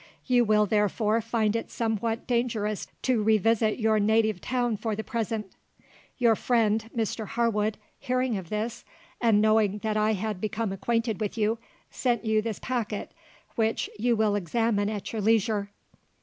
You 0.25 0.43
will, 0.45 0.65
therefore, 0.65 1.21
find 1.21 1.55
it 1.55 1.69
somewhat 1.69 2.25
dangerous 2.25 2.87
to 3.03 3.21
revisit 3.21 3.77
your 3.77 3.99
native 3.99 4.41
town 4.41 4.75
for 4.77 4.95
the 4.95 5.03
present. 5.03 5.51
Your 6.17 6.35
friend 6.35 6.89
Mr 6.97 7.27
Harwood 7.27 7.77
hearing 7.99 8.35
of 8.35 8.49
this, 8.49 8.83
and 9.21 9.39
knowing 9.39 9.77
that 9.83 9.97
I 9.97 10.13
had 10.13 10.41
become 10.41 10.71
acquainted 10.71 11.21
with 11.21 11.37
you, 11.37 11.59
sent 11.91 12.25
you 12.25 12.41
this 12.41 12.57
packet, 12.57 13.11
which 13.55 13.91
you 13.99 14.15
will 14.15 14.33
examine 14.33 14.89
at 14.89 15.13
your 15.13 15.21
leisure. 15.21 15.69